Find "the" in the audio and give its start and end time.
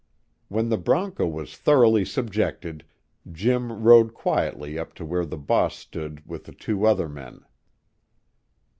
0.69-0.79, 5.27-5.37, 6.45-6.53